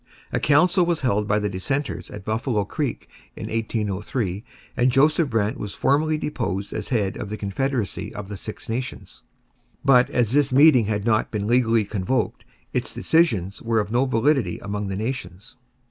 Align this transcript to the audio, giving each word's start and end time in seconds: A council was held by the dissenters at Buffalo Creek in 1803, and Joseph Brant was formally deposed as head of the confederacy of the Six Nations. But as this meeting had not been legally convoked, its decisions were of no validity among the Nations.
A 0.31 0.39
council 0.39 0.83
was 0.83 1.01
held 1.01 1.27
by 1.27 1.37
the 1.37 1.47
dissenters 1.47 2.09
at 2.09 2.25
Buffalo 2.25 2.65
Creek 2.65 3.07
in 3.35 3.43
1803, 3.51 4.43
and 4.75 4.91
Joseph 4.91 5.29
Brant 5.29 5.59
was 5.59 5.75
formally 5.75 6.17
deposed 6.17 6.73
as 6.73 6.89
head 6.89 7.17
of 7.17 7.29
the 7.29 7.37
confederacy 7.37 8.11
of 8.15 8.27
the 8.27 8.35
Six 8.35 8.67
Nations. 8.67 9.21
But 9.85 10.09
as 10.09 10.31
this 10.31 10.51
meeting 10.51 10.85
had 10.85 11.05
not 11.05 11.29
been 11.29 11.45
legally 11.45 11.83
convoked, 11.85 12.45
its 12.73 12.95
decisions 12.95 13.61
were 13.61 13.79
of 13.79 13.91
no 13.91 14.05
validity 14.07 14.57
among 14.57 14.87
the 14.87 14.95
Nations. 14.97 15.55